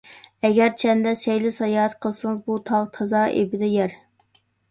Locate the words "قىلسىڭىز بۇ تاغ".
2.05-2.89